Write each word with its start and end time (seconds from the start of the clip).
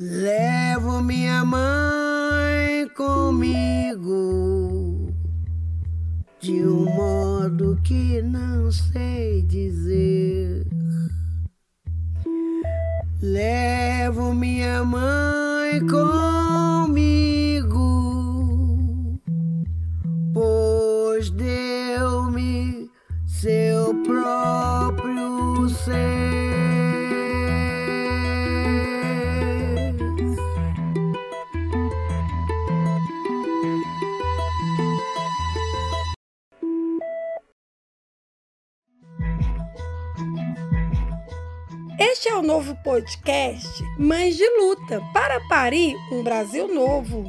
Levo 0.00 1.02
minha 1.02 1.44
mãe 1.44 2.88
comigo 2.96 4.08
de 6.40 6.64
um 6.64 6.84
modo 6.84 7.76
que 7.82 8.22
não 8.22 8.70
sei 8.70 9.42
dizer. 9.42 10.64
Levo 13.20 14.32
minha 14.32 14.84
mãe 14.84 15.84
comigo, 15.84 17.68
pois 20.32 21.28
deu-me 21.30 22.88
seu 23.26 24.00
próprio 24.04 25.68
ser. 25.70 26.17
Este 42.00 42.28
é 42.28 42.34
o 42.36 42.42
novo 42.42 42.76
podcast 42.84 43.82
Mães 43.98 44.36
de 44.36 44.48
Luta 44.56 45.02
para 45.12 45.40
parir 45.48 45.96
um 46.12 46.22
Brasil 46.22 46.72
novo. 46.72 47.28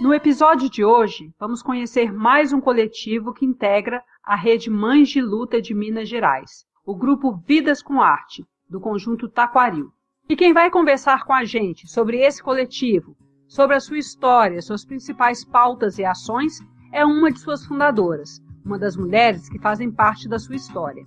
No 0.00 0.14
episódio 0.14 0.70
de 0.70 0.82
hoje, 0.82 1.30
vamos 1.38 1.62
conhecer 1.62 2.10
mais 2.10 2.50
um 2.50 2.62
coletivo 2.62 3.34
que 3.34 3.44
integra 3.44 4.02
a 4.24 4.34
rede 4.34 4.70
Mães 4.70 5.10
de 5.10 5.20
Luta 5.20 5.60
de 5.60 5.74
Minas 5.74 6.08
Gerais, 6.08 6.64
o 6.86 6.96
grupo 6.96 7.36
Vidas 7.46 7.82
com 7.82 8.00
Arte, 8.00 8.42
do 8.70 8.80
conjunto 8.80 9.28
Taquaril. 9.28 9.92
E 10.26 10.34
quem 10.34 10.54
vai 10.54 10.70
conversar 10.70 11.24
com 11.26 11.34
a 11.34 11.44
gente 11.44 11.86
sobre 11.86 12.20
esse 12.20 12.42
coletivo, 12.42 13.14
sobre 13.46 13.76
a 13.76 13.80
sua 13.80 13.98
história, 13.98 14.62
suas 14.62 14.82
principais 14.82 15.44
pautas 15.44 15.98
e 15.98 16.04
ações, 16.06 16.58
é 16.90 17.04
uma 17.04 17.30
de 17.30 17.38
suas 17.38 17.66
fundadoras, 17.66 18.40
uma 18.64 18.78
das 18.78 18.96
mulheres 18.96 19.46
que 19.50 19.58
fazem 19.58 19.92
parte 19.92 20.26
da 20.26 20.38
sua 20.38 20.56
história. 20.56 21.04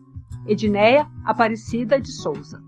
Edneia 0.47 1.09
Aparecida 1.25 1.99
de 1.99 2.11
Souza. 2.11 2.61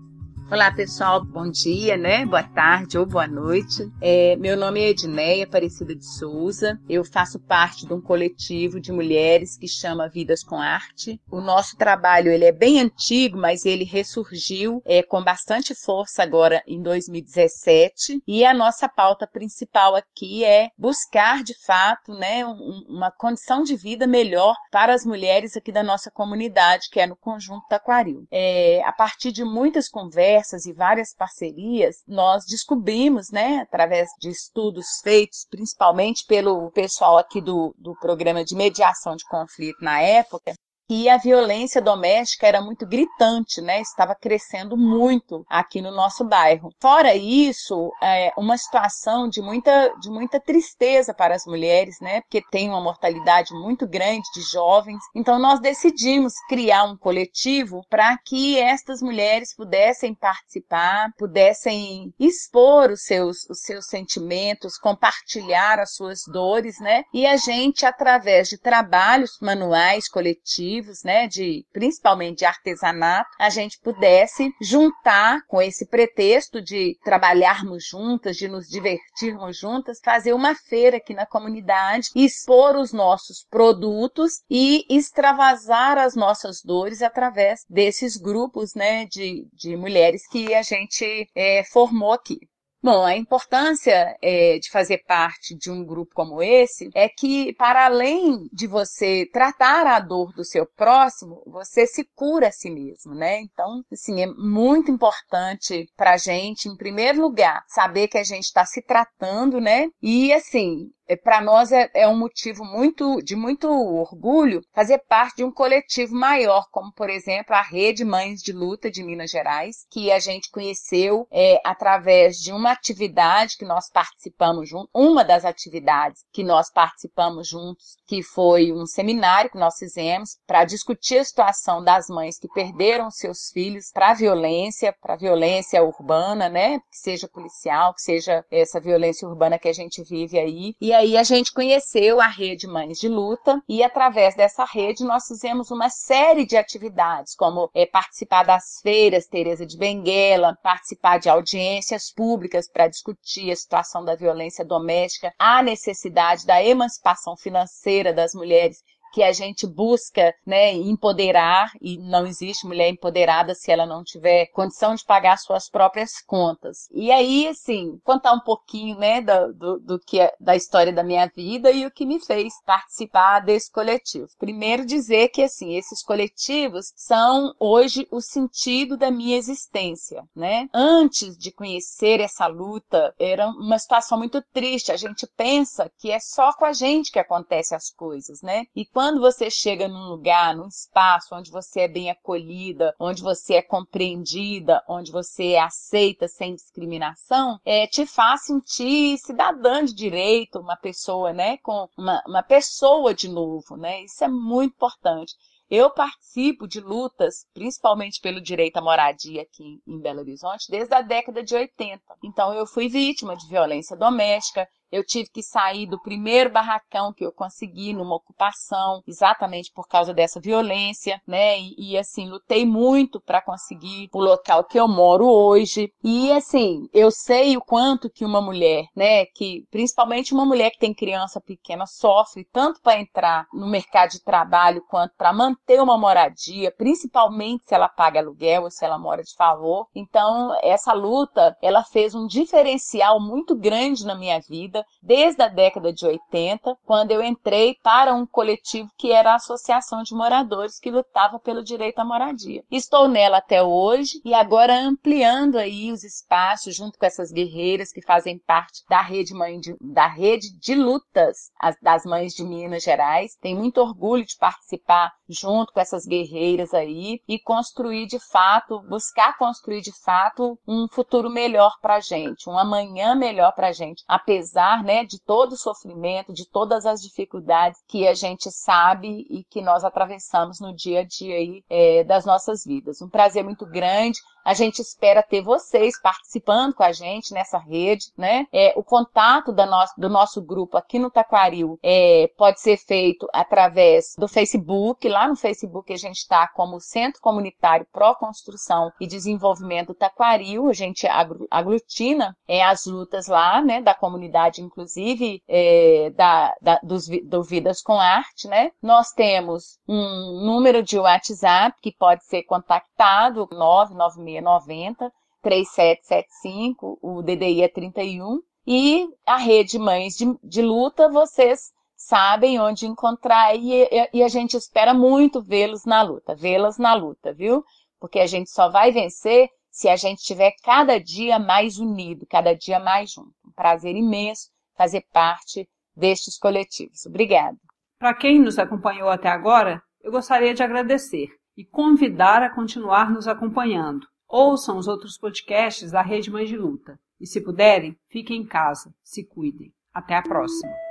Olá 0.52 0.68
pessoal, 0.72 1.24
bom 1.24 1.48
dia, 1.48 1.96
né? 1.96 2.26
Boa 2.26 2.42
tarde 2.42 2.98
ou 2.98 3.06
boa 3.06 3.28
noite. 3.28 3.88
É, 4.00 4.34
meu 4.34 4.56
nome 4.56 4.80
é 4.80 4.88
Edneia 4.88 5.44
Aparecida 5.44 5.94
de 5.94 6.04
Souza. 6.04 6.76
Eu 6.88 7.04
faço 7.04 7.38
parte 7.38 7.86
de 7.86 7.94
um 7.94 8.00
coletivo 8.00 8.80
de 8.80 8.90
mulheres 8.90 9.56
que 9.56 9.68
chama 9.68 10.08
Vidas 10.08 10.42
com 10.42 10.56
Arte. 10.56 11.20
O 11.30 11.40
nosso 11.40 11.76
trabalho 11.76 12.32
ele 12.32 12.44
é 12.44 12.50
bem 12.50 12.80
antigo, 12.80 13.38
mas 13.38 13.64
ele 13.64 13.84
ressurgiu 13.84 14.82
é, 14.84 15.04
com 15.04 15.22
bastante 15.22 15.72
força 15.72 16.24
agora 16.24 16.60
em 16.66 16.82
2017. 16.82 18.20
E 18.26 18.44
a 18.44 18.52
nossa 18.52 18.88
pauta 18.88 19.28
principal 19.28 19.94
aqui 19.94 20.44
é 20.44 20.70
buscar 20.76 21.44
de 21.44 21.54
fato, 21.64 22.12
né, 22.12 22.44
um, 22.44 22.86
uma 22.88 23.12
condição 23.12 23.62
de 23.62 23.76
vida 23.76 24.04
melhor 24.04 24.56
para 24.72 24.92
as 24.92 25.06
mulheres 25.06 25.56
aqui 25.56 25.70
da 25.70 25.84
nossa 25.84 26.10
comunidade, 26.10 26.88
que 26.90 26.98
é 26.98 27.06
no 27.06 27.14
conjunto 27.14 27.68
Taquaril. 27.68 28.26
É, 28.32 28.82
a 28.82 28.92
partir 28.92 29.30
de 29.30 29.44
muitas 29.44 29.88
conversas 29.88 30.39
e 30.66 30.72
várias 30.72 31.14
parcerias, 31.14 31.96
nós 32.06 32.44
descobrimos, 32.46 33.30
né, 33.30 33.58
através 33.60 34.08
de 34.18 34.30
estudos 34.30 34.86
feitos 35.02 35.46
principalmente 35.50 36.24
pelo 36.26 36.70
pessoal 36.72 37.18
aqui 37.18 37.40
do, 37.40 37.74
do 37.78 37.94
programa 38.00 38.44
de 38.44 38.54
mediação 38.54 39.16
de 39.16 39.24
conflito 39.28 39.82
na 39.82 40.00
época, 40.00 40.52
que 40.90 41.08
a 41.08 41.18
violência 41.18 41.80
doméstica 41.80 42.48
era 42.48 42.60
muito 42.60 42.84
gritante, 42.84 43.60
né? 43.60 43.80
Estava 43.80 44.12
crescendo 44.12 44.76
muito 44.76 45.46
aqui 45.48 45.80
no 45.80 45.92
nosso 45.92 46.24
bairro. 46.24 46.74
Fora 46.80 47.14
isso, 47.14 47.92
é 48.02 48.32
uma 48.36 48.58
situação 48.58 49.28
de 49.28 49.40
muita, 49.40 49.94
de 50.00 50.10
muita 50.10 50.40
tristeza 50.40 51.14
para 51.14 51.32
as 51.32 51.46
mulheres, 51.46 52.00
né? 52.00 52.22
Porque 52.22 52.42
tem 52.50 52.68
uma 52.68 52.80
mortalidade 52.80 53.54
muito 53.54 53.86
grande 53.86 54.28
de 54.34 54.42
jovens. 54.50 54.98
Então 55.14 55.38
nós 55.38 55.60
decidimos 55.60 56.34
criar 56.48 56.82
um 56.82 56.96
coletivo 56.96 57.86
para 57.88 58.18
que 58.18 58.58
estas 58.58 59.00
mulheres 59.00 59.54
pudessem 59.54 60.12
participar, 60.12 61.12
pudessem 61.16 62.12
expor 62.18 62.90
os 62.90 63.02
seus, 63.02 63.48
os 63.48 63.60
seus 63.60 63.86
sentimentos, 63.86 64.76
compartilhar 64.76 65.78
as 65.78 65.94
suas 65.94 66.22
dores, 66.26 66.80
né? 66.80 67.04
E 67.14 67.24
a 67.28 67.36
gente, 67.36 67.86
através 67.86 68.48
de 68.48 68.58
trabalhos 68.58 69.38
manuais 69.40 70.08
coletivos, 70.08 70.79
né, 71.04 71.26
de 71.26 71.64
principalmente 71.72 72.38
de 72.38 72.44
artesanato, 72.44 73.30
a 73.38 73.50
gente 73.50 73.78
pudesse 73.80 74.50
juntar 74.60 75.40
com 75.46 75.60
esse 75.60 75.86
pretexto 75.86 76.60
de 76.62 76.96
trabalharmos 77.04 77.86
juntas, 77.86 78.36
de 78.36 78.48
nos 78.48 78.68
divertirmos 78.68 79.58
juntas, 79.58 80.00
fazer 80.02 80.32
uma 80.32 80.54
feira 80.54 80.96
aqui 80.96 81.14
na 81.14 81.26
comunidade, 81.26 82.08
expor 82.14 82.76
os 82.76 82.92
nossos 82.92 83.44
produtos 83.50 84.42
e 84.50 84.84
extravasar 84.88 85.98
as 85.98 86.14
nossas 86.14 86.62
dores 86.62 87.02
através 87.02 87.64
desses 87.68 88.16
grupos, 88.16 88.74
né, 88.74 89.06
de, 89.06 89.46
de 89.52 89.76
mulheres 89.76 90.26
que 90.28 90.54
a 90.54 90.62
gente 90.62 91.28
é, 91.34 91.64
formou 91.64 92.12
aqui. 92.12 92.49
Bom, 92.82 93.04
a 93.04 93.14
importância 93.14 94.16
é, 94.22 94.58
de 94.58 94.70
fazer 94.70 95.04
parte 95.06 95.54
de 95.54 95.70
um 95.70 95.84
grupo 95.84 96.14
como 96.14 96.42
esse 96.42 96.88
é 96.94 97.10
que, 97.10 97.52
para 97.54 97.84
além 97.84 98.48
de 98.50 98.66
você 98.66 99.28
tratar 99.30 99.86
a 99.86 100.00
dor 100.00 100.32
do 100.32 100.42
seu 100.42 100.64
próximo, 100.64 101.42
você 101.46 101.86
se 101.86 102.08
cura 102.14 102.48
a 102.48 102.52
si 102.52 102.70
mesmo, 102.70 103.14
né? 103.14 103.42
Então, 103.42 103.82
assim, 103.92 104.22
é 104.22 104.26
muito 104.26 104.90
importante 104.90 105.86
para 105.94 106.12
a 106.14 106.16
gente, 106.16 106.70
em 106.70 106.76
primeiro 106.76 107.20
lugar, 107.20 107.62
saber 107.68 108.08
que 108.08 108.16
a 108.16 108.24
gente 108.24 108.44
está 108.44 108.64
se 108.64 108.80
tratando, 108.80 109.60
né? 109.60 109.88
E, 110.00 110.32
assim, 110.32 110.90
para 111.16 111.40
nós 111.40 111.72
é, 111.72 111.90
é, 111.94 112.08
um 112.08 112.16
motivo 112.16 112.64
muito 112.64 113.20
de 113.22 113.34
muito 113.34 113.68
orgulho 113.68 114.62
fazer 114.72 114.98
parte 115.08 115.36
de 115.36 115.44
um 115.44 115.52
coletivo 115.52 116.14
maior, 116.14 116.66
como 116.70 116.92
por 116.92 117.10
exemplo 117.10 117.54
a 117.54 117.62
Rede 117.62 118.04
Mães 118.04 118.40
de 118.40 118.52
Luta 118.52 118.90
de 118.90 119.02
Minas 119.02 119.30
Gerais, 119.30 119.86
que 119.90 120.10
a 120.10 120.18
gente 120.18 120.50
conheceu 120.50 121.26
é, 121.30 121.60
através 121.64 122.36
de 122.36 122.52
uma 122.52 122.72
atividade 122.72 123.56
que 123.56 123.64
nós 123.64 123.90
participamos 123.90 124.68
juntos, 124.68 124.90
uma 124.94 125.24
das 125.24 125.44
atividades 125.44 126.22
que 126.32 126.42
nós 126.42 126.70
participamos 126.70 127.48
juntos, 127.48 127.96
que 128.06 128.22
foi 128.22 128.72
um 128.72 128.86
seminário 128.86 129.50
que 129.50 129.58
nós 129.58 129.78
fizemos 129.78 130.38
para 130.46 130.64
discutir 130.64 131.18
a 131.18 131.24
situação 131.24 131.82
das 131.82 132.08
mães 132.08 132.38
que 132.38 132.48
perderam 132.48 133.10
seus 133.10 133.50
filhos 133.52 133.90
para 133.92 134.10
a 134.10 134.14
violência, 134.14 134.94
para 135.00 135.14
a 135.14 135.18
violência 135.18 135.82
urbana, 135.82 136.48
né, 136.48 136.78
que 136.90 136.98
seja 136.98 137.28
policial, 137.28 137.94
que 137.94 138.02
seja 138.02 138.44
essa 138.50 138.80
violência 138.80 139.28
urbana 139.28 139.58
que 139.58 139.68
a 139.68 139.72
gente 139.72 140.02
vive 140.02 140.38
aí. 140.38 140.74
E 140.80 140.92
aí 141.00 141.16
a 141.16 141.22
gente 141.22 141.52
conheceu 141.52 142.20
a 142.20 142.26
rede 142.26 142.66
Mães 142.66 142.98
de 142.98 143.08
Luta 143.08 143.62
e 143.66 143.82
através 143.82 144.34
dessa 144.34 144.64
rede 144.64 145.02
nós 145.02 145.26
fizemos 145.26 145.70
uma 145.70 145.88
série 145.88 146.44
de 146.44 146.58
atividades, 146.58 147.34
como 147.34 147.70
é, 147.74 147.86
participar 147.86 148.44
das 148.44 148.80
feiras 148.82 149.26
Teresa 149.26 149.64
de 149.64 149.78
Benguela, 149.78 150.58
participar 150.62 151.18
de 151.18 151.30
audiências 151.30 152.12
públicas 152.12 152.68
para 152.70 152.86
discutir 152.86 153.50
a 153.50 153.56
situação 153.56 154.04
da 154.04 154.14
violência 154.14 154.62
doméstica, 154.62 155.32
a 155.38 155.62
necessidade 155.62 156.44
da 156.44 156.62
emancipação 156.62 157.34
financeira 157.34 158.12
das 158.12 158.34
mulheres 158.34 158.82
que 159.12 159.22
a 159.22 159.32
gente 159.32 159.66
busca 159.66 160.34
né, 160.46 160.72
empoderar, 160.72 161.70
e 161.80 161.98
não 161.98 162.26
existe 162.26 162.66
mulher 162.66 162.88
empoderada 162.88 163.54
se 163.54 163.70
ela 163.70 163.86
não 163.86 164.02
tiver 164.04 164.46
condição 164.46 164.94
de 164.94 165.04
pagar 165.04 165.38
suas 165.38 165.68
próprias 165.68 166.20
contas. 166.26 166.88
E 166.92 167.10
aí, 167.10 167.48
assim, 167.48 167.98
contar 168.04 168.32
um 168.32 168.40
pouquinho 168.40 168.98
né, 168.98 169.20
do, 169.20 169.52
do, 169.52 169.80
do 169.80 169.98
que 169.98 170.20
é, 170.20 170.32
da 170.40 170.56
história 170.56 170.92
da 170.92 171.02
minha 171.02 171.26
vida 171.34 171.70
e 171.70 171.86
o 171.86 171.90
que 171.90 172.06
me 172.06 172.20
fez 172.20 172.52
participar 172.64 173.40
desse 173.40 173.70
coletivo. 173.70 174.28
Primeiro 174.38 174.84
dizer 174.84 175.28
que 175.28 175.42
assim, 175.42 175.76
esses 175.76 176.02
coletivos 176.02 176.92
são 176.96 177.54
hoje 177.58 178.06
o 178.10 178.20
sentido 178.20 178.96
da 178.96 179.10
minha 179.10 179.36
existência. 179.36 180.24
Né? 180.34 180.68
Antes 180.72 181.36
de 181.36 181.52
conhecer 181.52 182.20
essa 182.20 182.46
luta, 182.46 183.14
era 183.18 183.48
uma 183.48 183.78
situação 183.78 184.18
muito 184.18 184.42
triste. 184.52 184.92
A 184.92 184.96
gente 184.96 185.26
pensa 185.36 185.90
que 185.98 186.10
é 186.10 186.18
só 186.20 186.52
com 186.52 186.64
a 186.64 186.72
gente 186.72 187.10
que 187.10 187.18
acontece 187.18 187.74
as 187.74 187.90
coisas, 187.90 188.42
né? 188.42 188.64
E 188.74 188.84
quando 189.00 189.18
você 189.18 189.50
chega 189.50 189.88
num 189.88 190.10
lugar, 190.10 190.54
num 190.54 190.68
espaço 190.68 191.34
onde 191.34 191.50
você 191.50 191.80
é 191.80 191.88
bem 191.88 192.10
acolhida, 192.10 192.94
onde 193.00 193.22
você 193.22 193.54
é 193.54 193.62
compreendida, 193.62 194.84
onde 194.86 195.10
você 195.10 195.52
é 195.52 195.60
aceita 195.62 196.28
sem 196.28 196.54
discriminação, 196.54 197.58
é, 197.64 197.86
te 197.86 198.04
faz 198.04 198.42
sentir 198.42 199.16
cidadã 199.16 199.82
de 199.82 199.94
direito, 199.94 200.58
uma 200.58 200.76
pessoa, 200.76 201.32
né, 201.32 201.56
com 201.62 201.88
uma, 201.96 202.22
uma 202.26 202.42
pessoa 202.42 203.14
de 203.14 203.26
novo, 203.26 203.74
né? 203.74 204.04
Isso 204.04 204.22
é 204.22 204.28
muito 204.28 204.74
importante. 204.74 205.32
Eu 205.70 205.88
participo 205.88 206.68
de 206.68 206.78
lutas, 206.78 207.46
principalmente 207.54 208.20
pelo 208.20 208.38
direito 208.38 208.76
à 208.76 208.82
moradia 208.82 209.40
aqui 209.40 209.80
em 209.88 209.98
Belo 209.98 210.20
Horizonte, 210.20 210.70
desde 210.70 210.94
a 210.94 211.00
década 211.00 211.42
de 211.42 211.54
80. 211.54 212.02
Então, 212.22 212.52
eu 212.52 212.66
fui 212.66 212.86
vítima 212.86 213.34
de 213.34 213.48
violência 213.48 213.96
doméstica, 213.96 214.68
Eu 214.90 215.04
tive 215.04 215.30
que 215.30 215.42
sair 215.42 215.86
do 215.86 216.00
primeiro 216.00 216.50
barracão 216.50 217.12
que 217.12 217.24
eu 217.24 217.32
consegui 217.32 217.92
numa 217.92 218.16
ocupação, 218.16 219.02
exatamente 219.06 219.70
por 219.72 219.86
causa 219.86 220.12
dessa 220.12 220.40
violência, 220.40 221.20
né? 221.26 221.60
E, 221.60 221.92
e 221.92 221.98
assim, 221.98 222.28
lutei 222.28 222.66
muito 222.66 223.20
para 223.20 223.40
conseguir 223.40 224.08
o 224.12 224.20
local 224.20 224.64
que 224.64 224.78
eu 224.78 224.88
moro 224.88 225.26
hoje. 225.26 225.92
E 226.02 226.32
assim, 226.32 226.88
eu 226.92 227.10
sei 227.10 227.56
o 227.56 227.60
quanto 227.60 228.10
que 228.10 228.24
uma 228.24 228.40
mulher, 228.40 228.86
né, 228.94 229.26
que 229.26 229.64
principalmente 229.70 230.34
uma 230.34 230.44
mulher 230.44 230.70
que 230.70 230.78
tem 230.78 230.92
criança 230.92 231.40
pequena 231.40 231.86
sofre 231.86 232.44
tanto 232.52 232.80
para 232.80 233.00
entrar 233.00 233.46
no 233.52 233.68
mercado 233.68 234.10
de 234.10 234.22
trabalho 234.22 234.84
quanto 234.88 235.14
para 235.16 235.32
manter 235.32 235.80
uma 235.80 235.96
moradia, 235.96 236.72
principalmente 236.76 237.64
se 237.66 237.74
ela 237.74 237.88
paga 237.88 238.20
aluguel 238.20 238.64
ou 238.64 238.70
se 238.70 238.84
ela 238.84 238.98
mora 238.98 239.22
de 239.22 239.34
favor. 239.34 239.86
Então, 239.94 240.56
essa 240.62 240.92
luta, 240.92 241.56
ela 241.62 241.84
fez 241.84 242.14
um 242.14 242.26
diferencial 242.26 243.20
muito 243.20 243.54
grande 243.54 244.04
na 244.04 244.14
minha 244.14 244.40
vida 244.40 244.79
desde 245.02 245.42
a 245.42 245.48
década 245.48 245.92
de 245.92 246.06
80, 246.06 246.76
quando 246.84 247.10
eu 247.10 247.22
entrei 247.22 247.76
para 247.82 248.14
um 248.14 248.26
coletivo 248.26 248.90
que 248.96 249.12
era 249.12 249.32
a 249.32 249.36
Associação 249.36 250.02
de 250.02 250.14
Moradores 250.14 250.78
que 250.78 250.90
lutava 250.90 251.38
pelo 251.38 251.62
direito 251.62 251.98
à 251.98 252.04
moradia. 252.04 252.62
Estou 252.70 253.08
nela 253.08 253.38
até 253.38 253.62
hoje 253.62 254.20
e 254.24 254.34
agora 254.34 254.74
ampliando 254.74 255.56
aí 255.56 255.90
os 255.92 256.04
espaços 256.04 256.74
junto 256.74 256.98
com 256.98 257.06
essas 257.06 257.30
guerreiras 257.30 257.92
que 257.92 258.02
fazem 258.02 258.38
parte 258.38 258.82
da 258.88 259.00
rede 259.00 259.34
mãe 259.34 259.58
de, 259.58 259.76
da 259.80 260.06
rede 260.06 260.56
de 260.58 260.74
lutas 260.74 261.50
as, 261.58 261.76
das 261.80 262.04
mães 262.04 262.32
de 262.34 262.42
Minas 262.42 262.82
Gerais. 262.82 263.36
Tenho 263.40 263.58
muito 263.58 263.78
orgulho 263.80 264.24
de 264.24 264.36
participar 264.36 265.12
junto 265.30 265.72
com 265.72 265.80
essas 265.80 266.04
guerreiras 266.04 266.74
aí 266.74 267.20
e 267.26 267.38
construir 267.38 268.06
de 268.06 268.18
fato, 268.18 268.80
buscar 268.88 269.36
construir 269.38 269.80
de 269.80 269.92
fato 270.02 270.58
um 270.66 270.86
futuro 270.88 271.30
melhor 271.30 271.76
para 271.80 271.96
a 271.96 272.00
gente, 272.00 272.48
um 272.48 272.58
amanhã 272.58 273.14
melhor 273.14 273.52
para 273.52 273.68
a 273.68 273.72
gente, 273.72 274.04
apesar 274.08 274.82
né, 274.82 275.04
de 275.04 275.20
todo 275.20 275.52
o 275.52 275.58
sofrimento, 275.58 276.32
de 276.32 276.48
todas 276.48 276.84
as 276.84 277.00
dificuldades 277.00 277.80
que 277.86 278.06
a 278.06 278.14
gente 278.14 278.50
sabe 278.50 279.26
e 279.30 279.44
que 279.44 279.60
nós 279.60 279.84
atravessamos 279.84 280.60
no 280.60 280.74
dia 280.74 281.00
a 281.00 281.04
dia 281.04 281.36
aí, 281.36 281.64
é, 281.68 282.04
das 282.04 282.24
nossas 282.24 282.64
vidas. 282.64 283.00
Um 283.00 283.08
prazer 283.08 283.44
muito 283.44 283.66
grande. 283.66 284.18
A 284.42 284.54
gente 284.54 284.80
espera 284.80 285.22
ter 285.22 285.42
vocês 285.42 286.00
participando 286.00 286.74
com 286.74 286.82
a 286.82 286.92
gente 286.92 287.32
nessa 287.34 287.58
rede, 287.58 288.06
né? 288.16 288.46
É, 288.50 288.72
o 288.74 288.82
contato 288.82 289.52
da 289.52 289.66
nosso, 289.66 289.92
do 289.98 290.08
nosso 290.08 290.40
grupo 290.40 290.78
aqui 290.78 290.98
no 290.98 291.10
Taquaril 291.10 291.78
é, 291.82 292.30
pode 292.38 292.58
ser 292.60 292.78
feito 292.78 293.28
através 293.34 294.14
do 294.16 294.26
Facebook. 294.26 295.06
Lá 295.08 295.19
no 295.28 295.36
Facebook 295.36 295.92
a 295.92 295.96
gente 295.96 296.18
está 296.18 296.48
como 296.48 296.80
Centro 296.80 297.20
Comunitário 297.20 297.86
Pró 297.92 298.14
Construção 298.14 298.90
e 299.00 299.06
Desenvolvimento 299.06 299.94
Taquaril. 299.94 300.68
A 300.68 300.72
gente 300.72 301.06
aglutina 301.50 302.36
é, 302.46 302.62
as 302.62 302.86
lutas 302.86 303.26
lá, 303.26 303.62
né? 303.62 303.80
Da 303.80 303.94
comunidade, 303.94 304.62
inclusive 304.62 305.42
é, 305.48 306.10
da, 306.10 306.54
da, 306.60 306.80
dos, 306.82 307.06
do 307.24 307.42
Vidas 307.42 307.82
com 307.82 307.98
Arte, 307.98 308.48
né? 308.48 308.70
Nós 308.82 309.10
temos 309.12 309.78
um 309.88 310.44
número 310.44 310.82
de 310.82 310.98
WhatsApp 310.98 311.76
que 311.82 311.94
pode 311.96 312.24
ser 312.24 312.42
contactado, 312.44 313.48
99690 313.50 315.10
3775, 315.42 316.98
o 317.00 317.22
DDI 317.22 317.62
é 317.62 317.68
31, 317.68 318.40
e 318.66 319.08
a 319.26 319.36
rede 319.36 319.78
Mães 319.78 320.14
de, 320.14 320.26
de 320.44 320.62
Luta, 320.62 321.08
vocês 321.08 321.72
sabem 322.00 322.58
onde 322.58 322.86
encontrar 322.86 323.54
e, 323.54 323.86
e 324.12 324.22
a 324.22 324.28
gente 324.28 324.56
espera 324.56 324.94
muito 324.94 325.42
vê-los 325.42 325.84
na 325.84 326.00
luta, 326.02 326.34
vê-las 326.34 326.78
na 326.78 326.94
luta, 326.94 327.32
viu? 327.34 327.62
Porque 328.00 328.18
a 328.18 328.26
gente 328.26 328.48
só 328.48 328.70
vai 328.70 328.90
vencer 328.90 329.50
se 329.70 329.86
a 329.86 329.96
gente 329.96 330.20
estiver 330.20 330.52
cada 330.64 330.98
dia 330.98 331.38
mais 331.38 331.78
unido, 331.78 332.26
cada 332.26 332.54
dia 332.54 332.80
mais 332.80 333.12
junto. 333.12 333.34
Um 333.46 333.52
prazer 333.52 333.94
imenso 333.94 334.48
fazer 334.74 335.04
parte 335.12 335.68
destes 335.94 336.38
coletivos. 336.38 337.04
Obrigada. 337.04 337.58
Para 337.98 338.14
quem 338.14 338.40
nos 338.40 338.58
acompanhou 338.58 339.10
até 339.10 339.28
agora, 339.28 339.82
eu 340.00 340.10
gostaria 340.10 340.54
de 340.54 340.62
agradecer 340.62 341.28
e 341.54 341.66
convidar 341.66 342.42
a 342.42 342.48
continuar 342.48 343.10
nos 343.10 343.28
acompanhando. 343.28 344.06
Ouçam 344.26 344.78
os 344.78 344.88
outros 344.88 345.18
podcasts 345.18 345.90
da 345.90 346.00
Rede 346.00 346.30
Mães 346.30 346.48
de 346.48 346.56
Luta. 346.56 346.98
E 347.20 347.26
se 347.26 347.42
puderem, 347.42 347.94
fiquem 348.08 348.40
em 348.40 348.46
casa, 348.46 348.90
se 349.04 349.22
cuidem. 349.22 349.70
Até 349.92 350.14
a 350.14 350.22
próxima! 350.22 350.89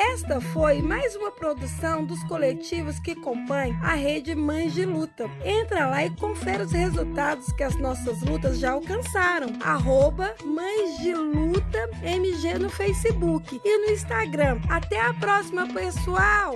Esta 0.00 0.40
foi 0.40 0.80
mais 0.80 1.14
uma 1.14 1.30
produção 1.30 2.06
dos 2.06 2.24
coletivos 2.24 2.98
que 2.98 3.14
compõem 3.14 3.78
a 3.82 3.92
rede 3.92 4.34
Mães 4.34 4.72
de 4.72 4.86
Luta. 4.86 5.30
Entra 5.44 5.88
lá 5.88 6.06
e 6.06 6.16
confere 6.16 6.62
os 6.62 6.72
resultados 6.72 7.52
que 7.52 7.62
as 7.62 7.76
nossas 7.76 8.22
lutas 8.22 8.58
já 8.58 8.70
alcançaram. 8.70 9.48
Arroba 9.60 10.34
Mães 10.42 10.98
de 11.00 11.12
Luta 11.12 11.90
MG 12.02 12.58
no 12.58 12.70
Facebook 12.70 13.60
e 13.62 13.78
no 13.86 13.92
Instagram. 13.92 14.58
Até 14.70 14.98
a 14.98 15.12
próxima, 15.12 15.66
pessoal! 15.68 16.54